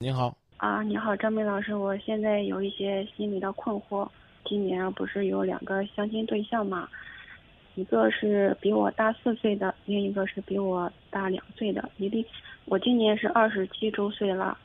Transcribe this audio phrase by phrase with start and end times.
[0.00, 4.08] 你好，啊，你好，张梅老师，我现在有一些心理的困惑。
[4.44, 6.88] 今年不是有两个相亲对象嘛，
[7.74, 11.90] 一个是比我大四岁的，另一个是比我大两岁的。
[11.96, 12.24] 一定，
[12.66, 14.56] 我今年是二十七周岁了，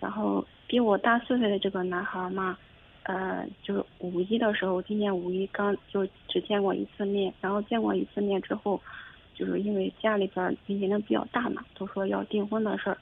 [0.00, 2.56] 然后比我大四岁的这个男孩嘛，
[3.02, 8.80] 呃，就是五一的时候，今年五一刚就只见过一次面，然后见过一次面之后，
[9.34, 12.96] 就是因为家里边年龄比较大嘛，都说要订婚的事儿。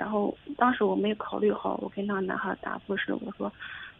[0.00, 3.52] 然后当时我没考虑好，我跟那男孩答复是我说，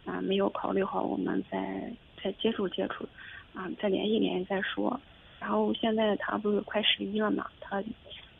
[0.03, 3.07] 啊没有考虑好，我们再再接触接触，
[3.53, 4.99] 啊再联系联系再说。
[5.39, 7.79] 然后现在他不是快十一了嘛，他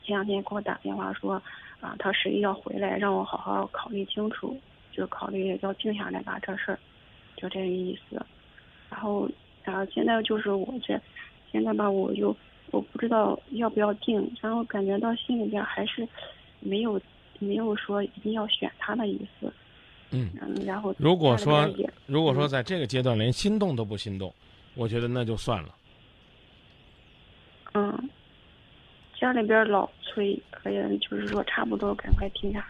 [0.01, 1.33] 前两天给我打电话说，
[1.79, 4.59] 啊他十一要回来，让我好好考虑清楚，
[4.91, 6.79] 就考虑要定下来吧这事儿，
[7.37, 8.25] 就这个意思。
[8.89, 9.29] 然后
[9.63, 10.99] 然后现在就是我这，
[11.51, 12.35] 现在吧我就
[12.71, 16.07] 我不知道要不要定，然后感觉到心里边还是
[16.59, 16.99] 没有。
[17.41, 19.51] 没有说一定要选他的意思，
[20.11, 20.29] 嗯，
[20.63, 21.67] 然后如果说
[22.05, 24.31] 如果说在这个阶段连心动都不心动，
[24.75, 25.75] 我觉得那就算了。
[27.73, 28.09] 嗯，
[29.19, 32.63] 家里边老催，可以就是说差不多赶快停下，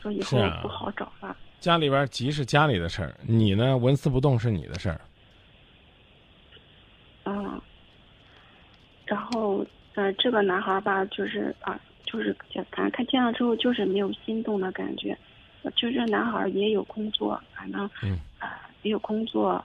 [0.00, 1.36] 说以后不好找了。
[1.58, 5.00] 家里边急是家里的事儿，你呢纹丝不动是你的事儿。
[7.24, 7.60] 嗯，
[9.04, 11.78] 然后呃，这个男孩吧，就是啊。
[12.10, 12.34] 就是
[12.70, 15.16] 反正他见了之后就是没有心动的感觉，
[15.76, 17.88] 就这男孩也有工作，反正
[18.38, 19.64] 啊也有工作，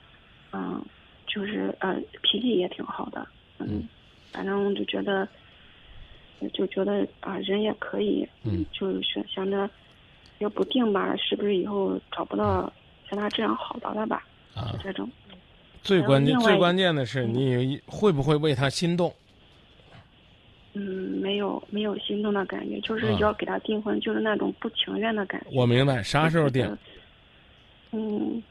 [0.51, 0.83] 嗯，
[1.25, 3.87] 就是呃脾气也挺好的，嗯，
[4.31, 5.27] 反正就觉得
[6.53, 9.67] 就觉得啊人也可以，嗯，就想想着
[10.39, 12.71] 要不定吧，是不是以后找不到
[13.09, 14.23] 像他这样好的了吧？
[14.53, 15.09] 啊，这种。
[15.81, 19.09] 最关键最关键的是你会不会为他心动？
[19.09, 19.24] 嗯，
[21.25, 25.47] 没有没有心动的感觉，就是要给他订婚，就是那种不情愿的感觉。
[25.51, 26.77] 我明白，啥时候订？
[27.91, 28.43] 嗯，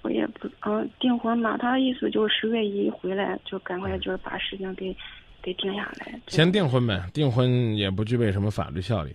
[0.00, 4.96] 我也不嗯订婚嘛，他的意思就是十月一回来就赶快就是把事情给
[5.42, 6.18] 给定下来。
[6.28, 9.14] 先订婚呗，订婚也不具备什么法律效力。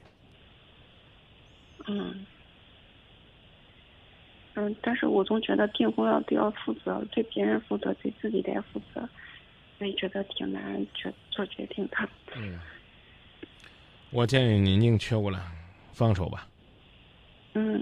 [1.87, 2.23] 嗯
[4.53, 9.09] 嗯，但是我总觉得订婚要都要负责，对别人负责，对自己得负责。
[9.77, 11.97] 所以觉得挺难决做决定的。
[12.35, 12.59] 嗯，
[14.13, 15.39] 我建议你宁缺毋滥，
[15.93, 16.45] 放手吧。
[17.53, 17.81] 嗯，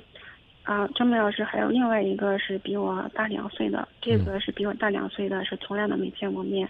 [0.62, 6.70] 啊，张明老师还有另外一个是比我大两岁的，这个是比我大两岁的，是从来都没见过面。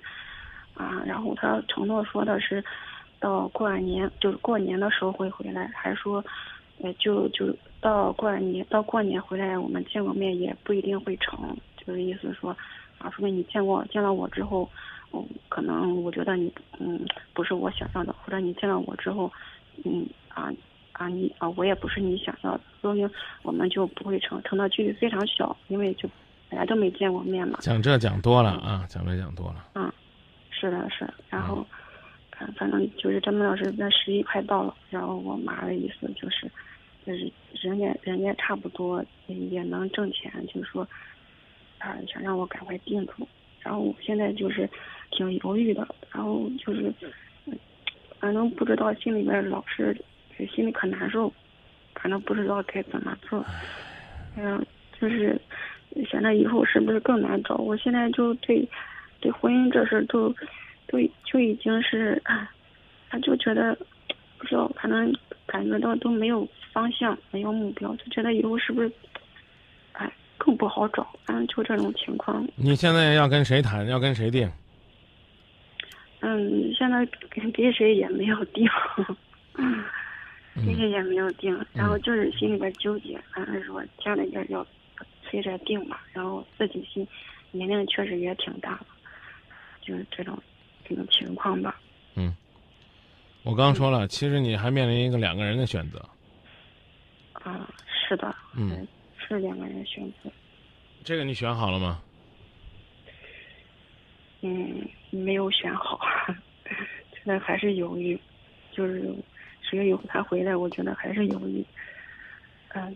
[0.76, 2.64] 啊，然后他承诺说的是，
[3.20, 6.24] 到过完年就是过年的时候会回来，还说，
[6.82, 11.38] 呃，就就到过完年到过年回来我们见过面也不一定会成，
[11.86, 12.56] 就是意思说，
[12.98, 14.70] 啊，说明你见过见了我之后。
[15.12, 17.04] 嗯，可能我觉得你嗯
[17.34, 19.32] 不是我想要的，或者你见到我之后，
[19.86, 20.52] 嗯啊
[20.92, 23.10] 啊你啊我也不是你想要的，说明
[23.42, 26.10] 我们就不会成，成的距离非常小，因为就
[26.50, 27.58] 本来都没见过面嘛。
[27.62, 29.66] 讲这讲多了啊，讲这讲多了。
[29.76, 29.92] 嗯，
[30.52, 31.66] 是的是，然后，
[32.32, 36.50] 反反正就是张明老师那十一快到了，然后我妈的意思就是，
[37.06, 37.32] 就是
[37.62, 40.88] 人家人家差不多也能挣钱，就是说，
[41.80, 43.28] 啊想让我赶快定住。
[43.62, 44.68] 然后我现在就是
[45.12, 46.94] 挺犹豫的，然后就是，
[48.20, 49.96] 反正不知道心里边老是
[50.54, 51.32] 心里可难受，
[51.96, 53.46] 反正不知道该怎么做，
[54.38, 54.66] 嗯，
[55.00, 55.40] 就是
[56.10, 57.56] 想着以后是不是更难找？
[57.56, 58.68] 我现在就对
[59.20, 60.30] 对婚姻这事都
[60.88, 62.22] 都就已经是，
[63.10, 63.78] 他就觉得
[64.38, 65.14] 不知道，反正
[65.46, 68.92] 感觉到都没有方向，没有目标，就觉得以后是不是？
[70.42, 72.48] 更不好找，反正就这种情况。
[72.56, 73.86] 你现在要跟谁谈？
[73.88, 74.50] 要跟谁定？
[76.22, 78.68] 嗯，现在跟跟谁也没有定，
[80.56, 81.58] 跟谁也没有定。
[81.74, 84.66] 然后就是心里边纠结，反正说家里边要
[85.24, 87.08] 催着定吧，然后自己心
[87.52, 88.86] 年龄确实也挺大了，
[89.82, 90.38] 就是这种
[90.88, 91.80] 这种情况吧。
[92.16, 92.36] 嗯，
[93.44, 96.00] 我刚说了，其实你还面临一个两个人的选择。
[97.34, 98.36] 啊，是的。
[98.56, 98.88] 嗯。
[99.22, 100.32] 是两个人选择，
[101.04, 102.02] 这个你选好了吗？
[104.42, 106.00] 嗯，没有选好，
[107.24, 108.20] 现在还是犹豫。
[108.72, 109.14] 就是
[109.62, 111.66] 十月以后他回来，我觉得还是犹豫。
[112.70, 112.96] 嗯。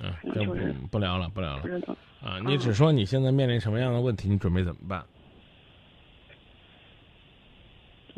[0.00, 0.56] 嗯，这不
[0.90, 1.62] 不聊了，不聊了。
[1.62, 1.96] 不知道。
[2.22, 4.28] 啊，你只说你现在面临什么样的问题？
[4.28, 5.04] 你准备怎么办？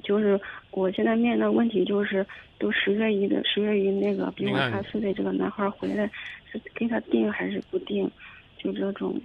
[0.03, 0.41] 就是
[0.71, 2.27] 我现在面临的问题就是，
[2.59, 6.11] 都十月一的十月一那个比我大四岁这个男孩回来。
[6.51, 8.11] 是给他定还是不定？
[8.57, 9.21] 就这种。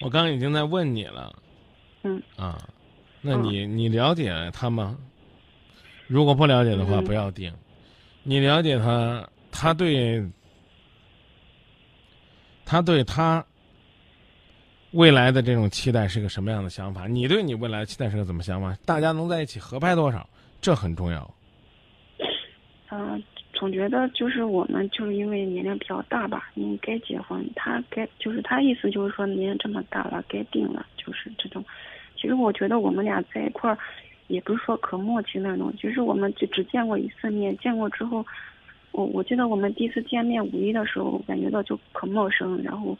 [0.00, 1.32] 我刚刚已经在问你了。
[2.02, 2.22] 嗯。
[2.36, 2.58] 啊，
[3.22, 4.98] 那你你了解他吗？
[6.06, 7.52] 如果不了解的话，不要定。
[8.22, 10.24] 你了解他，他对
[12.64, 13.44] 他对他
[14.92, 17.06] 未来的这种期待是个什么样的想法？
[17.06, 18.76] 你对你未来的期待是个怎么想法？
[18.84, 20.28] 大家能在一起合拍多少，
[20.60, 21.28] 这很重要。
[22.90, 23.22] 嗯、
[23.52, 27.44] 总觉得就是我们就是因为年龄比较大吧，应该结婚。
[27.54, 31.64] 他该就是他意思就是说年龄这么大了，该定了，就是这种。
[32.16, 33.78] 其实我觉得我们俩在一块儿，
[34.28, 38.24] 也不是说可默契那种，就是我们就只见过一次面，见过之后，
[38.92, 42.96] 我我记得我们第一次见面五一的时候，感觉到就可陌生，然后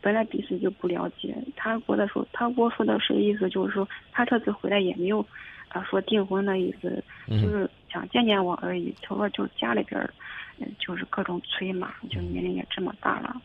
[0.00, 1.34] 本来彼此就不了解。
[1.56, 5.24] 他跟我的说，他跟我说的是意思就是说，他这次回来也没有
[5.68, 8.94] 啊说订婚的意思，就嗯是想见见我而已。
[9.02, 10.12] 他说就是家里边儿，
[10.58, 13.40] 嗯，就是各种催嘛，就年龄也这么大了，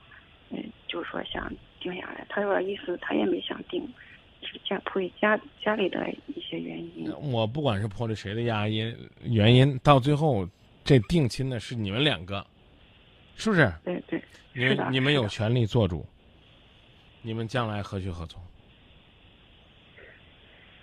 [0.49, 2.25] 嗯，就说想定下来。
[2.29, 3.87] 他说意思他也没想定，
[4.45, 7.11] 是家迫于家家里的一些原因。
[7.31, 10.47] 我不管是破了谁的压因原因，到最后
[10.83, 12.45] 这定亲的是你们两个，
[13.35, 13.73] 是不是？
[13.83, 14.21] 对对，
[14.53, 16.05] 你们你们有权利做主，
[17.21, 18.41] 你们将来何去何从？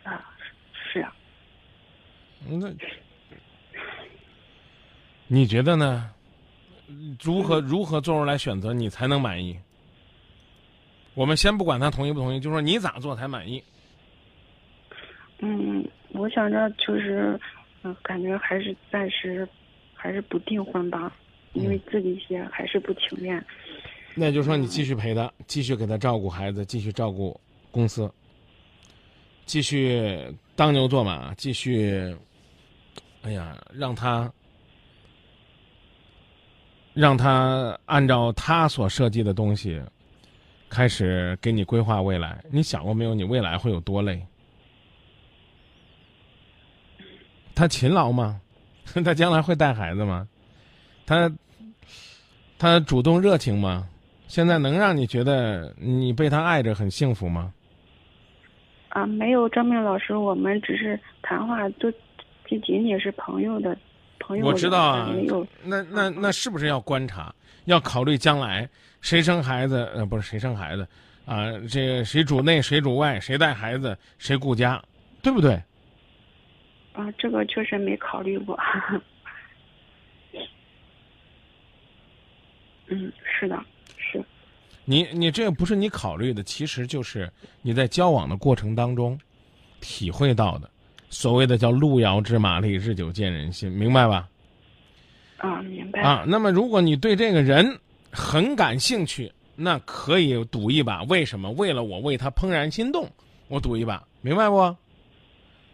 [0.02, 0.34] 啊，
[0.72, 1.14] 是啊，
[2.48, 2.72] 嗯那
[5.28, 6.10] 你觉得呢？
[7.22, 9.58] 如何如何做出来选择，你才能满意？
[11.14, 13.62] 我们先不管他同意不同意，就说你咋做才满意？
[15.40, 17.38] 嗯，我想着就是，
[17.82, 19.46] 嗯、感觉还是暂时
[19.94, 21.12] 还是不订婚吧，
[21.52, 23.44] 因为自己些还是不情愿。
[24.14, 27.38] 那就说你继续陪他，继续给他照顾孩子，继续照顾
[27.70, 28.10] 公司，
[29.46, 30.18] 继续
[30.54, 32.14] 当牛做马，继续，
[33.22, 34.32] 哎呀，让他，
[36.94, 39.80] 让他按照他所设计的东西，
[40.72, 42.42] 开始给你规划未来。
[42.50, 43.14] 你想过没有？
[43.14, 44.26] 你未来会有多累？
[47.54, 48.40] 他勤劳吗？
[49.04, 50.26] 他将来会带孩子吗？
[51.04, 51.30] 他
[52.58, 53.86] 他主动热情吗？
[54.28, 57.52] 现在能让你觉得你被他爱着很幸福吗？
[58.88, 61.92] 啊，没有张明老师，我们只是谈话，都
[62.46, 63.76] 这仅仅是朋友的
[64.22, 64.46] 朋友。
[64.46, 67.34] 我知道啊没有，那那那是不是要观察，
[67.64, 68.68] 要考虑将来
[69.00, 69.90] 谁生孩子？
[69.94, 70.86] 呃，不是谁生孩子
[71.24, 74.82] 啊、这个谁主内谁主外，谁带孩子谁顾家，
[75.22, 75.54] 对不对？
[76.92, 78.58] 啊，这个确实没考虑过。
[82.88, 83.58] 嗯，是的，
[83.96, 84.22] 是，
[84.84, 87.32] 你你这个不是你考虑的，其实就是
[87.62, 89.18] 你在交往的过程当中
[89.80, 90.68] 体会到的，
[91.12, 94.26] 所谓的叫路遥知马力，日久见人心，明白吧？
[95.36, 96.00] 啊，明白。
[96.00, 97.78] 啊，那么如果你对这个人
[98.10, 101.02] 很感兴趣，那可以赌一把。
[101.02, 101.50] 为什么？
[101.50, 103.06] 为了我为他怦然心动，
[103.48, 104.56] 我赌一把，明白不？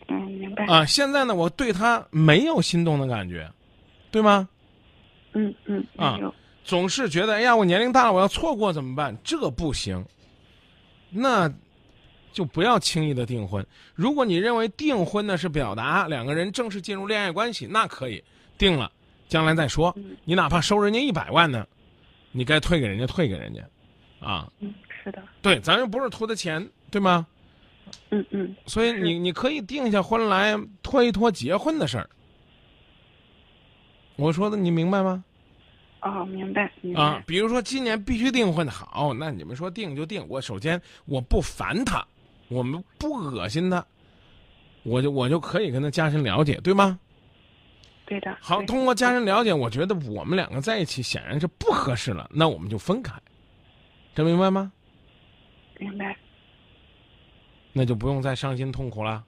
[0.08, 0.66] 嗯，明白。
[0.66, 3.48] 啊，现在呢，我对他没有心动的感觉，
[4.10, 4.48] 对吗？
[5.34, 6.18] 嗯嗯，啊。
[6.64, 9.16] 总是觉得，哎呀，我年龄大了，我要错过怎么办？
[9.22, 10.04] 这不行，
[11.10, 11.48] 那
[12.38, 13.66] 就不要轻易的订婚。
[13.96, 18.22] 如果你认为订婚呢是表达两个人正式进入恋爱关系，那可以
[18.56, 18.88] 定了，
[19.26, 19.92] 将来再说。
[19.96, 21.66] 嗯你哪怕收人家一百万呢，
[22.30, 23.60] 你该退给人家退给人家，
[24.24, 25.20] 啊，嗯，是的。
[25.42, 27.26] 对，咱又不是图他钱，对吗？
[28.10, 32.08] 嗯嗯，所以你你可以定下婚来拖一拖结婚的事儿。
[34.14, 35.24] 我说的你明白吗？
[36.02, 37.02] 哦，明白明白。
[37.02, 40.24] 啊，比如说今年必须订婚，好，那你们说定就定。
[40.28, 42.06] 我首先我不烦他，
[42.48, 43.84] 我们不恶心他，
[44.82, 46.98] 我就我就可以跟他加深了解，对吗？
[48.06, 48.36] 对的。
[48.40, 53.12] 好，通过加深了解，我觉得我们两个在一起显然是不合适了，那我们就分开，
[54.14, 54.72] 这明白吗？
[55.78, 56.16] 明白。
[57.72, 59.22] 那就不用再伤心痛苦了。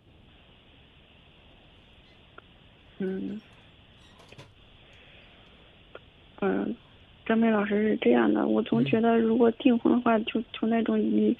[2.99, 3.41] 嗯，
[6.41, 6.75] 嗯，
[7.27, 11.37] 张明老师是这样的，我嗯总觉得如果订婚的话，就就那种预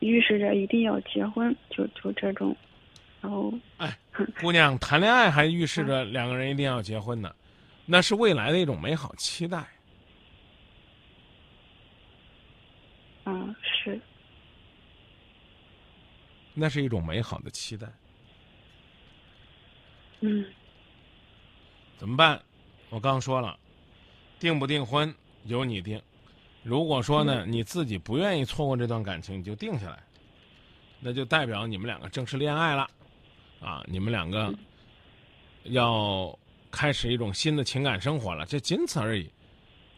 [0.00, 2.56] 预示着一定要结婚，就就这种，
[3.20, 3.96] 然后哎
[4.40, 7.34] 姑娘，谈恋爱还预示着两个人一定要结婚呢，
[7.86, 9.64] 那是未来的一种美好期待。
[13.24, 14.00] 嗯是
[16.54, 17.86] 那是一种美好的期待。
[20.20, 20.44] 嗯
[21.96, 22.42] 怎么办？
[22.88, 23.58] 我刚说了，
[24.38, 25.14] 订不订婚
[25.44, 26.00] 由你定。
[26.62, 29.98] 如果说呢，你自己不愿意错过这段感情，你就定下来，
[31.00, 32.86] 那就代表你们两个正式恋爱了，
[33.60, 34.52] 啊，你们两个
[35.64, 36.38] 要
[36.70, 39.30] 开始一种新的情感生活了，这仅此而已，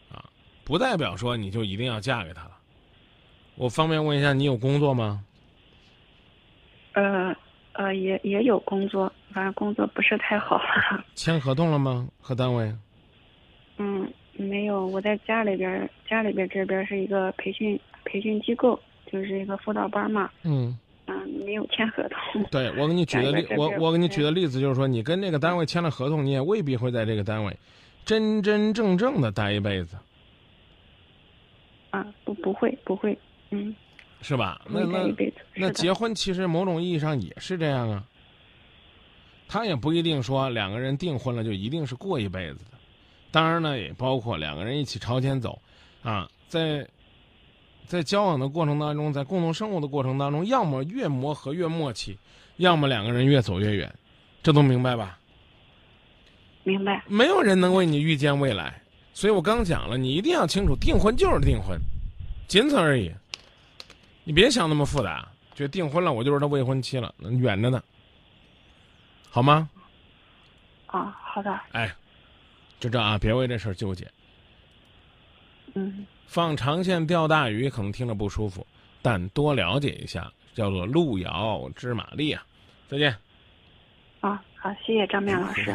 [0.09, 0.23] 啊，
[0.63, 2.51] 不代表说你就一定要嫁给他了。
[3.55, 5.23] 我方便问一下，你有工作吗？
[6.93, 7.35] 呃
[7.73, 10.61] 呃也也有工作，反正工作不是太好。
[11.13, 12.07] 签合同了吗？
[12.21, 12.73] 和单位？
[13.77, 18.79] 嗯没有，我在家里边儿，家里边儿这边儿是一个培训培训机构，
[19.11, 20.29] 就是一个辅导班嘛。
[20.43, 22.43] 嗯，嗯，没有签合同。
[22.49, 27.55] 对我给你举个例，我我给你举的例子就是说，你跟那个单位签了合同，你也未必会在这个单位
[28.03, 29.95] 真真正正的待一辈子，
[31.91, 33.17] 啊，不不会不会，
[33.51, 33.73] 嗯，
[34.21, 34.61] 是吧？
[34.67, 35.13] 那那。
[35.55, 38.03] 那结婚其实某种意义上也是这样啊。
[39.47, 42.72] 他也不一定说两个人订婚了就一定是过一辈子的，
[43.33, 45.59] 当然呢，也包括两个人一起朝前走，
[46.03, 46.87] 啊，在
[47.87, 52.15] 在交往的过程当中，在共同生活的过程当中，要么越磨合越默契，
[52.57, 53.91] 要么两个人越走越远，
[54.43, 55.17] 这都明白吧？
[56.63, 57.03] 明白。
[57.07, 58.79] 没有人能为你预见未来，
[59.13, 61.75] 所以我刚讲了，你一定要清楚，订婚就是订婚，
[62.47, 63.11] 仅此而已。
[64.23, 67.83] 你别想那么复杂，觉得订婚了我就是他未婚妻了，远着呢，
[69.31, 69.67] 好吗？
[70.85, 71.91] 啊，好的，哎，
[72.83, 74.05] 就这啊，别为这事儿纠结。
[75.73, 78.67] 嗯，放长线钓大鱼可能听着不舒服，
[79.01, 82.45] 但多了解一下，叫做路遥知马力啊。
[82.89, 83.15] 再见。
[84.19, 85.73] 啊，好，谢谢张明老师。